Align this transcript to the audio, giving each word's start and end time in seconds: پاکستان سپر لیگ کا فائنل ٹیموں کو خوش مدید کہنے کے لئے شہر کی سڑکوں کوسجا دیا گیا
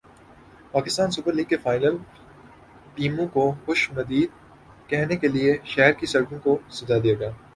پاکستان 0.71 1.11
سپر 1.11 1.33
لیگ 1.33 1.49
کا 1.49 1.57
فائنل 1.63 1.97
ٹیموں 2.95 3.27
کو 3.33 3.43
خوش 3.65 3.81
مدید 3.93 4.29
کہنے 4.89 5.15
کے 5.17 5.27
لئے 5.27 5.55
شہر 5.65 5.91
کی 5.99 6.05
سڑکوں 6.05 6.39
کوسجا 6.43 6.97
دیا 7.03 7.13
گیا 7.19 7.31